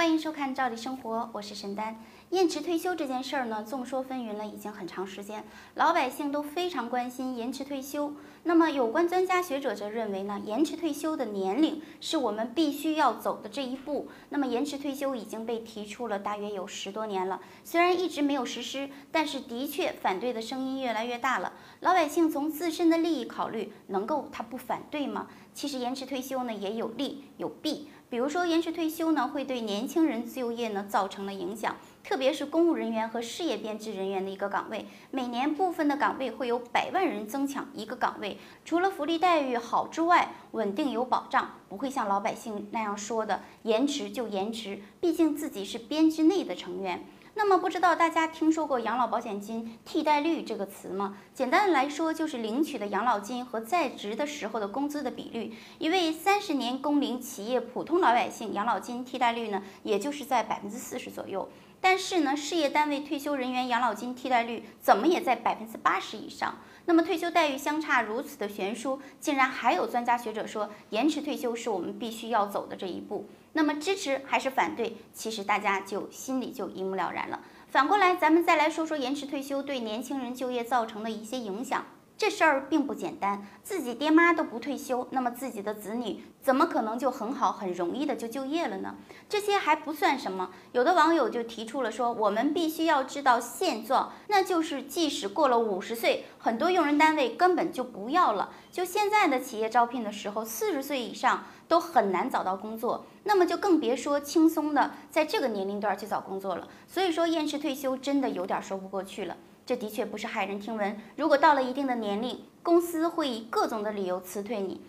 [0.00, 2.02] 欢迎收看《照理生活》，我是沈丹。
[2.30, 5.44] 延迟退休这件事儿呢，众说纷纭了，已经很长时间，
[5.74, 8.14] 老百姓都非常关心延迟退休。
[8.44, 14.08] 那么，有关专家学者则认为呢，延迟退休的年龄是我们必须要走的这一步。
[14.30, 21.52] 那么，延迟退休已经被提出了大约有十多年了，虽然一直没有实施，但是的确反对的声音越来越大了。
[21.80, 25.26] 老百姓从自身的利益考虑，能够他不反对吗？
[25.54, 27.88] 其实延迟退休呢，也有利有弊。
[28.08, 47.04] 比如说，延迟退休呢，会对年轻人就业呢造成了影响，特别是公务人员和事业编制人员的一个岗位，每年部分的岗位会有百万人争抢一个岗位，除了福利待遇好之外，稳定有保障，不会像老百姓那样说的延迟就延迟，毕竟自己是编制内的成员。
[47.42, 51.16] 那么不知道大家听说过养老保险金替代率这个词吗？
[51.32, 55.56] 简单的来说，就是领取的养老金和在职的时候的工资的比率。
[55.78, 61.48] 一位三十年工龄企业普通老百姓养老金替代率呢，也就是在百分之四十左右。
[61.80, 66.58] 但是呢，事业单位退休人员养老金替代率怎么也在百分之八十以上。
[66.86, 73.28] 那么退休待遇相差如此的悬殊，竟然还有专家学者说延迟退休是我们必须要走的这一步。
[73.52, 74.96] 那么支持还是反对？
[75.12, 77.40] 其实大家就心里就一目了然了。
[77.68, 81.84] 反过来，咱们再来说说延迟退休对年轻人就业造成的一些影响。
[82.20, 88.96] 这事儿并不简单，自己爹妈都不退休，那么自己的子女怎么可能就很好、很容易的就就业了呢？
[89.26, 98.50] 这些还不算什么，有的网友就提出了说，我们必须要知道现状，那就是即使过了五十岁，很多用人单位根本就不要了。
[98.70, 106.68] 就现在的企业招聘的时候，四十岁以上都很难找到工作，那么就更别说轻松的在这个年龄段去找工作了。
[106.86, 109.38] 所以说，延迟退休真的有点说不过去了。
[109.70, 111.00] 这的确不是骇人听闻。
[111.14, 114.80] 如果到了一定的年龄，公司会以各种的理由辞退你。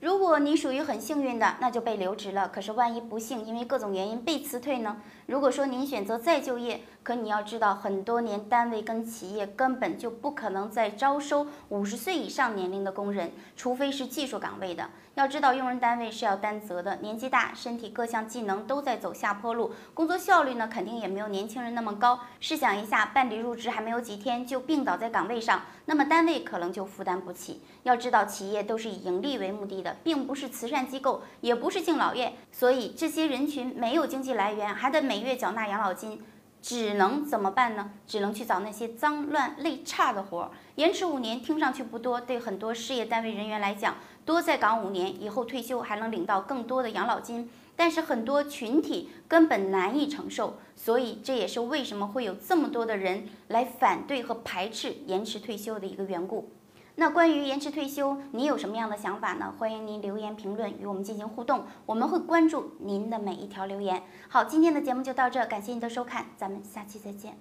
[0.00, 2.48] 如果你属于很幸运的，那就被留职了。
[2.48, 4.96] 可是万一不幸因为各种原因被辞退呢？
[5.26, 14.88] 如果说您选择再就业，可你要知道，很多年单位跟企业根本就不可能再招收五十岁以上年龄的工人，除非是技术岗位的。
[15.16, 22.20] 要知道，用人单位是要担责的，年纪大，身体各项技能都在走下坡路，工作效率呢，肯定也没有年轻人那么高。
[22.38, 27.60] 试想一下，办理入职还没有几天就病倒在岗位上，那么单位可能就负担不起。
[27.82, 36.22] 要知道，企业都是以盈利为目的并不是慈善机构，也不是敬老院，所以这些人群没有经济来源，还得每月缴纳养老金。
[36.62, 37.90] 只能怎么办呢？
[38.06, 40.50] 只能去找那些脏乱累差的活儿。
[40.74, 43.96] 延迟五年听上去不多，对很多事业单位人员来讲，
[44.26, 47.50] 多在岗五年以后退休还能领到更多的养老金。
[47.76, 56.50] 但是很多群体根本难以承受，所以这也是为什么会有这么多的人来反对和排斥延迟退休的一个缘故。
[56.96, 59.52] 那关于延迟退休，你有什么样的想法呢？
[59.58, 64.02] 欢迎您留言评论与我们进行互动，我们会关注您的每一条留言。
[64.28, 67.34] 好，今天的节目就到这，感谢您的收看，咱们下期再见。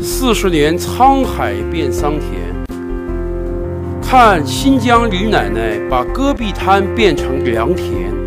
[0.00, 2.54] 四十年沧海变桑田，
[4.00, 8.23] 看新疆李奶奶把戈壁滩变成良田。